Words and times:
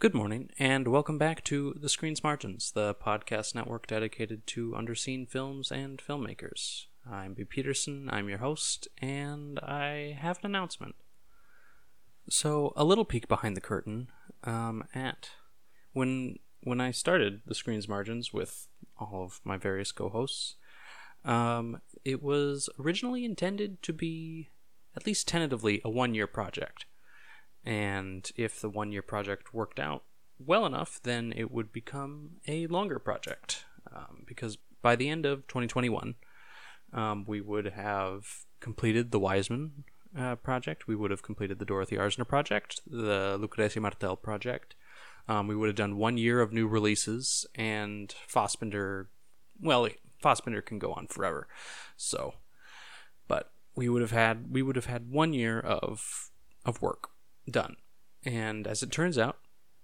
Good 0.00 0.14
morning, 0.14 0.48
and 0.58 0.88
welcome 0.88 1.18
back 1.18 1.44
to 1.44 1.74
The 1.78 1.90
Screen's 1.90 2.24
Margins, 2.24 2.70
the 2.70 2.94
podcast 2.94 3.54
network 3.54 3.86
dedicated 3.86 4.46
to 4.46 4.70
underseen 4.70 5.28
films 5.28 5.70
and 5.70 5.98
filmmakers. 5.98 6.86
I'm 7.06 7.34
B. 7.34 7.44
Peterson, 7.44 8.08
I'm 8.10 8.26
your 8.30 8.38
host, 8.38 8.88
and 9.02 9.58
I 9.58 10.16
have 10.18 10.38
an 10.38 10.46
announcement. 10.46 10.94
So, 12.30 12.72
a 12.76 12.84
little 12.84 13.04
peek 13.04 13.28
behind 13.28 13.58
the 13.58 13.60
curtain 13.60 14.08
um, 14.42 14.84
at 14.94 15.32
when 15.92 16.36
when 16.62 16.80
I 16.80 16.92
started 16.92 17.42
The 17.44 17.54
Screen's 17.54 17.86
Margins 17.86 18.32
with 18.32 18.68
all 18.98 19.22
of 19.22 19.42
my 19.44 19.58
various 19.58 19.92
co-hosts. 19.92 20.54
Um, 21.26 21.82
it 22.06 22.22
was 22.22 22.70
originally 22.80 23.26
intended 23.26 23.82
to 23.82 23.92
be, 23.92 24.48
at 24.96 25.04
least 25.04 25.28
tentatively, 25.28 25.82
a 25.84 25.90
one-year 25.90 26.26
project 26.26 26.86
and 27.64 28.30
if 28.36 28.60
the 28.60 28.70
one 28.70 28.92
year 28.92 29.02
project 29.02 29.52
worked 29.52 29.78
out 29.78 30.04
well 30.38 30.64
enough, 30.64 31.00
then 31.02 31.32
it 31.36 31.50
would 31.50 31.72
become 31.72 32.36
a 32.48 32.66
longer 32.66 32.98
project. 32.98 33.64
Um, 33.94 34.24
because 34.26 34.58
by 34.82 34.96
the 34.96 35.08
end 35.08 35.26
of 35.26 35.46
2021, 35.46 36.14
um, 36.92 37.24
we 37.26 37.40
would 37.40 37.66
have 37.66 38.26
completed 38.60 39.10
the 39.10 39.18
Wiseman 39.18 39.84
uh, 40.18 40.36
project, 40.36 40.88
we 40.88 40.96
would 40.96 41.10
have 41.10 41.22
completed 41.22 41.58
the 41.58 41.64
Dorothy 41.64 41.96
Arzner 41.96 42.26
project, 42.26 42.80
the 42.86 43.38
Lucrecia 43.40 43.80
Martel 43.80 44.16
project. 44.16 44.74
Um, 45.28 45.46
we 45.46 45.54
would 45.54 45.68
have 45.68 45.76
done 45.76 45.96
one 45.96 46.18
year 46.18 46.40
of 46.40 46.52
new 46.52 46.66
releases, 46.66 47.46
and 47.54 48.12
Fassbinder, 48.28 49.06
well, 49.60 49.88
Fassbinder 50.22 50.64
can 50.64 50.78
go 50.78 50.92
on 50.92 51.06
forever. 51.06 51.46
So, 51.96 52.34
but 53.28 53.52
we 53.76 53.88
would 53.88 54.02
have 54.02 54.10
had 54.10 54.50
we 54.50 54.62
would 54.62 54.76
have 54.76 54.86
had 54.86 55.10
one 55.10 55.32
year 55.32 55.60
of 55.60 56.30
of 56.64 56.82
work 56.82 57.10
done. 57.48 57.76
And 58.24 58.66
as 58.66 58.82
it 58.82 58.90
turns 58.90 59.18
out, 59.18 59.38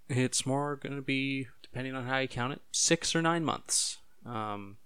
it's 0.09 0.47
more 0.47 0.77
going 0.77 0.97
to 0.97 1.03
be, 1.03 1.49
depending 1.63 1.95
on 1.95 2.07
how 2.07 2.19
you 2.19 2.29
count 2.29 2.53
it, 2.53 2.61
six 2.71 3.15
or 3.15 3.23
nine 3.23 3.45
months. 3.45 3.99
Um, 4.25 4.77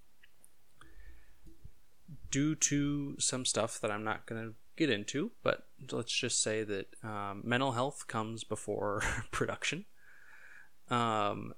due 2.29 2.55
to 2.55 3.15
some 3.19 3.45
stuff 3.45 3.79
that 3.81 3.91
I'm 3.91 4.03
not 4.03 4.25
going 4.25 4.41
to 4.41 4.53
get 4.77 4.89
into, 4.89 5.31
but 5.43 5.67
let's 5.91 6.11
just 6.11 6.41
say 6.41 6.63
that 6.63 6.87
um, 7.03 7.41
mental 7.43 7.73
health 7.73 8.07
comes 8.07 8.43
before 8.43 9.03
production. 9.31 9.85
Um, 10.89 11.53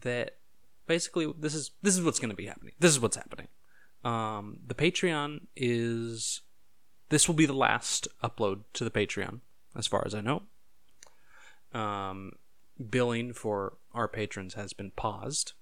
that 0.00 0.36
basically 0.86 1.32
this 1.38 1.54
is 1.54 1.72
this 1.82 1.96
is 1.96 2.02
what's 2.02 2.18
going 2.18 2.30
to 2.30 2.36
be 2.36 2.46
happening. 2.46 2.74
This 2.78 2.92
is 2.92 3.00
what's 3.00 3.16
happening. 3.16 3.48
Um, 4.04 4.58
the 4.66 4.74
Patreon 4.74 5.46
is 5.56 6.42
this 7.08 7.26
will 7.26 7.34
be 7.34 7.46
the 7.46 7.52
last 7.52 8.08
upload 8.22 8.64
to 8.74 8.84
the 8.84 8.90
Patreon 8.90 9.40
as 9.76 9.86
far 9.86 10.02
as 10.06 10.14
I 10.14 10.20
know. 10.20 10.42
Um, 11.72 12.32
billing 12.90 13.32
for 13.32 13.78
our 13.92 14.08
patrons 14.08 14.54
has 14.54 14.72
been 14.72 14.90
paused. 14.92 15.52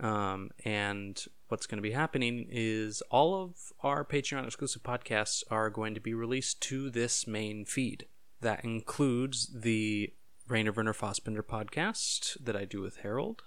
Um, 0.00 0.50
and 0.64 1.20
what's 1.48 1.66
going 1.66 1.78
to 1.78 1.88
be 1.88 1.92
happening 1.92 2.46
is 2.48 3.02
all 3.10 3.42
of 3.42 3.72
our 3.82 4.04
Patreon 4.04 4.44
exclusive 4.44 4.82
podcasts 4.82 5.42
are 5.50 5.70
going 5.70 5.94
to 5.94 6.00
be 6.00 6.14
released 6.14 6.60
to 6.62 6.90
this 6.90 7.26
main 7.26 7.64
feed. 7.64 8.06
That 8.40 8.64
includes 8.64 9.50
the 9.52 10.12
Rainer 10.46 10.72
Werner 10.72 10.94
Fassbinder 10.94 11.42
podcast 11.42 12.36
that 12.44 12.56
I 12.56 12.64
do 12.64 12.80
with 12.80 12.98
Harold. 12.98 13.42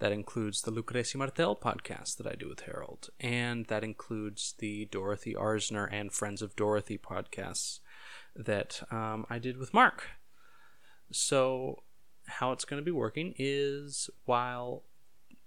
That 0.00 0.10
includes 0.10 0.62
the 0.62 0.72
Lucrecia 0.72 1.14
Martel 1.14 1.54
podcast 1.54 2.16
that 2.16 2.26
I 2.26 2.34
do 2.34 2.48
with 2.48 2.62
Harold. 2.62 3.10
And 3.20 3.66
that 3.66 3.84
includes 3.84 4.54
the 4.58 4.86
Dorothy 4.86 5.34
Arzner 5.34 5.88
and 5.92 6.12
Friends 6.12 6.42
of 6.42 6.56
Dorothy 6.56 6.98
podcasts 6.98 7.78
that 8.36 8.82
um, 8.90 9.26
I 9.28 9.38
did 9.38 9.56
with 9.56 9.74
Mark. 9.74 10.04
So, 11.10 11.82
how 12.26 12.52
it's 12.52 12.64
going 12.64 12.80
to 12.80 12.84
be 12.84 12.92
working 12.92 13.34
is 13.36 14.08
while 14.24 14.84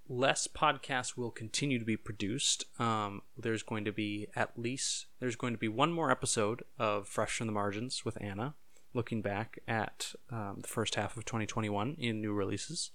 less 0.08 0.48
podcasts 0.48 1.18
will 1.18 1.32
continue 1.32 1.80
to 1.80 1.86
be 1.86 1.98
produced, 1.98 2.66
um, 2.80 3.22
there's 3.38 3.64
going 3.64 3.86
to 3.86 3.92
be 3.92 4.28
at 4.36 4.58
least 4.58 5.08
there's 5.20 5.36
going 5.36 5.54
to 5.54 5.60
be 5.60 5.68
one 5.68 5.92
more 5.92 6.12
episode 6.12 6.64
of 6.78 7.08
Fresh 7.08 7.38
from 7.38 7.48
the 7.48 7.54
Margins 7.54 8.06
with 8.06 8.18
Anna, 8.22 8.56
looking 8.94 9.22
back 9.22 9.60
at 9.68 10.14
um, 10.30 10.60
the 10.62 10.68
first 10.68 10.96
half 10.96 11.18
of 11.18 11.26
2021 11.26 11.96
in 11.98 12.22
new 12.22 12.34
releases. 12.34 12.92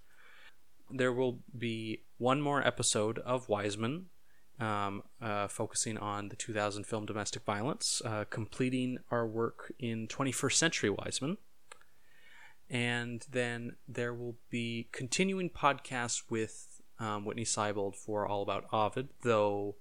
There 0.91 1.13
will 1.13 1.41
be 1.57 2.03
one 2.19 2.41
more 2.41 2.67
episode 2.67 3.19
of 3.21 3.49
Wiseman 3.49 4.07
um, 4.61 5.03
uh, 5.21 5.49
focusing 5.49 5.97
on 5.99 6.29
the 6.29 6.37
2000 6.37 6.85
film 6.85 7.07
Domestic 7.07 7.45
Violence, 7.45 8.03
uh, 8.05 8.25
completing 8.29 8.99
our 9.11 9.27
work 9.27 9.73
in 9.79 10.07
21st 10.07 10.55
Century 10.55 10.91
Wiseman. 10.91 11.39
And 12.69 13.27
then 13.29 13.77
there 13.89 14.15
will 14.15 14.37
be 14.49 14.89
continuing 14.93 15.51
podcasts 15.51 16.23
with 16.31 16.81
um, 17.01 17.25
Whitney 17.25 17.45
Seibold 17.45 17.97
for 17.97 18.27
All 18.27 18.43
About 18.43 18.67
Ovid, 18.73 19.09
though 19.23 19.77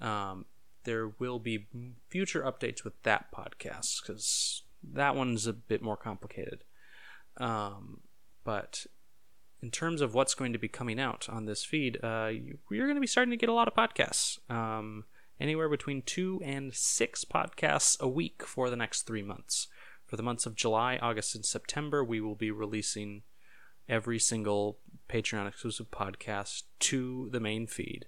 um, 0.00 0.44
there 0.84 1.08
will 1.08 1.38
be 1.38 1.66
future 2.08 2.42
updates 2.42 2.84
with 2.84 3.02
that 3.02 3.26
podcast 3.34 4.02
because 4.02 4.62
that 4.82 5.16
one's 5.16 5.46
a 5.46 5.52
bit 5.52 5.82
more 5.82 5.96
complicated. 5.96 6.62
Um, 7.38 8.02
but 8.44 8.86
in 9.62 9.70
terms 9.70 10.00
of 10.00 10.14
what's 10.14 10.34
going 10.34 10.52
to 10.52 10.58
be 10.58 10.68
coming 10.68 10.98
out 10.98 11.28
on 11.28 11.44
this 11.44 11.64
feed, 11.64 11.98
uh, 12.02 12.30
you're 12.70 12.86
going 12.86 12.94
to 12.94 13.00
be 13.00 13.06
starting 13.06 13.30
to 13.30 13.36
get 13.36 13.48
a 13.48 13.54
lot 13.54 13.68
of 13.68 13.74
podcasts. 13.74 14.38
Um, 14.50 15.04
anywhere 15.38 15.68
between 15.68 16.02
two 16.02 16.40
and 16.44 16.74
six 16.74 17.24
podcasts 17.24 17.98
a 18.00 18.08
week 18.08 18.44
for 18.44 18.70
the 18.70 18.76
next 18.76 19.02
three 19.02 19.22
months. 19.22 19.68
For 20.06 20.16
the 20.16 20.22
months 20.22 20.46
of 20.46 20.54
July, 20.54 20.98
August, 21.00 21.34
and 21.34 21.44
September, 21.44 22.02
we 22.02 22.20
will 22.20 22.34
be 22.34 22.50
releasing 22.50 23.22
every 23.88 24.18
single 24.18 24.78
Patreon 25.08 25.46
exclusive 25.46 25.90
podcast 25.90 26.64
to 26.80 27.28
the 27.30 27.40
main 27.40 27.66
feed. 27.66 28.06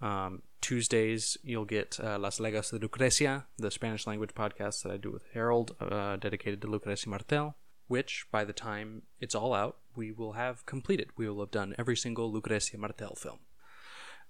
Um, 0.00 0.42
Tuesdays, 0.60 1.36
you'll 1.42 1.64
get 1.64 1.98
uh, 2.02 2.18
Las 2.18 2.38
Legas 2.38 2.70
de 2.70 2.78
Lucrecia, 2.78 3.44
the 3.58 3.70
Spanish 3.70 4.06
language 4.06 4.34
podcast 4.34 4.82
that 4.82 4.92
I 4.92 4.96
do 4.96 5.10
with 5.10 5.24
Harold, 5.34 5.74
uh, 5.80 6.16
dedicated 6.16 6.60
to 6.62 6.68
Lucrecia 6.68 7.08
Martel 7.08 7.56
which 7.88 8.26
by 8.30 8.44
the 8.44 8.52
time 8.52 9.02
it's 9.20 9.34
all 9.34 9.52
out, 9.52 9.78
we 9.96 10.12
will 10.12 10.32
have 10.32 10.64
completed. 10.66 11.10
We 11.16 11.28
will 11.28 11.40
have 11.40 11.50
done 11.50 11.74
every 11.78 11.96
single 11.96 12.32
Lucrecia 12.32 12.78
Martel 12.78 13.14
film. 13.14 13.40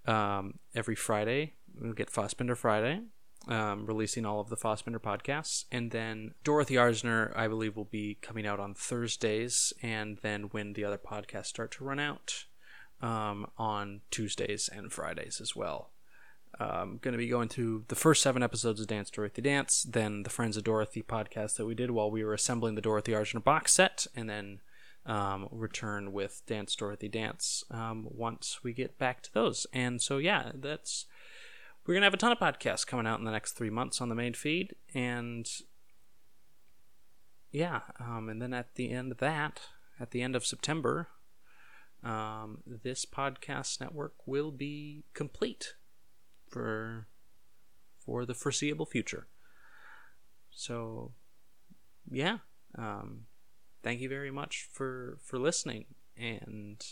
Um, 0.05 0.59
every 0.73 0.95
Friday, 0.95 1.53
we'll 1.79 1.93
get 1.93 2.11
Fassbinder 2.11 2.57
Friday, 2.57 3.01
um, 3.47 3.85
releasing 3.85 4.25
all 4.25 4.39
of 4.39 4.49
the 4.49 4.57
Fassbinder 4.57 4.99
podcasts. 4.99 5.65
And 5.71 5.91
then 5.91 6.33
Dorothy 6.43 6.75
Arzner, 6.75 7.35
I 7.37 7.47
believe, 7.47 7.75
will 7.75 7.85
be 7.85 8.17
coming 8.21 8.47
out 8.47 8.59
on 8.59 8.73
Thursdays. 8.73 9.73
And 9.83 10.17
then 10.21 10.43
when 10.43 10.73
the 10.73 10.85
other 10.85 10.97
podcasts 10.97 11.47
start 11.47 11.71
to 11.73 11.83
run 11.83 11.99
out, 11.99 12.45
um, 13.01 13.47
on 13.57 14.01
Tuesdays 14.11 14.69
and 14.71 14.91
Fridays 14.91 15.39
as 15.41 15.55
well. 15.55 15.91
I'm 16.57 16.97
going 16.97 17.11
to 17.13 17.17
be 17.17 17.27
going 17.27 17.49
through 17.49 17.85
the 17.87 17.95
first 17.95 18.21
seven 18.21 18.43
episodes 18.43 18.81
of 18.81 18.87
Dance 18.87 19.09
Dorothy 19.09 19.41
Dance, 19.41 19.83
then 19.83 20.23
the 20.23 20.29
Friends 20.29 20.57
of 20.57 20.63
Dorothy 20.63 21.03
podcast 21.03 21.55
that 21.57 21.65
we 21.65 21.75
did 21.75 21.91
while 21.91 22.11
we 22.11 22.23
were 22.23 22.33
assembling 22.33 22.75
the 22.75 22.81
Dorothy 22.81 23.11
Arzner 23.13 23.43
box 23.43 23.73
set, 23.73 24.07
and 24.15 24.29
then 24.29 24.59
um, 25.05 25.47
return 25.51 26.11
with 26.11 26.41
Dance 26.47 26.75
Dorothy 26.75 27.07
Dance 27.07 27.63
um, 27.71 28.07
once 28.09 28.59
we 28.63 28.73
get 28.73 28.97
back 28.97 29.21
to 29.23 29.33
those. 29.33 29.67
And 29.73 30.01
so, 30.01 30.17
yeah, 30.17 30.51
that's 30.53 31.05
we're 31.85 31.93
gonna 31.95 32.05
have 32.05 32.13
a 32.13 32.17
ton 32.17 32.31
of 32.31 32.39
podcasts 32.39 32.85
coming 32.85 33.07
out 33.07 33.19
in 33.19 33.25
the 33.25 33.31
next 33.31 33.53
three 33.53 33.69
months 33.69 34.01
on 34.01 34.09
the 34.09 34.15
main 34.15 34.33
feed, 34.33 34.75
and 34.93 35.49
yeah, 37.51 37.81
um, 37.99 38.29
and 38.29 38.41
then 38.41 38.53
at 38.53 38.75
the 38.75 38.91
end 38.91 39.11
of 39.11 39.17
that, 39.19 39.61
at 39.99 40.11
the 40.11 40.21
end 40.21 40.35
of 40.35 40.45
September, 40.45 41.07
um, 42.03 42.59
this 42.67 43.05
podcast 43.05 43.81
network 43.81 44.13
will 44.25 44.51
be 44.51 45.03
complete 45.13 45.73
for 46.49 47.07
for 47.97 48.25
the 48.25 48.33
foreseeable 48.33 48.85
future. 48.85 49.27
So, 50.51 51.11
yeah, 52.09 52.39
um, 52.77 53.25
thank 53.83 54.01
you 54.01 54.09
very 54.09 54.31
much 54.31 54.67
for 54.71 55.17
for 55.23 55.37
listening, 55.37 55.85
and 56.17 56.83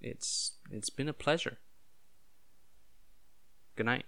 it's 0.00 0.52
it's 0.70 0.90
been 0.90 1.08
a 1.08 1.12
pleasure. 1.12 1.58
Good 3.76 3.86
night. 3.86 4.04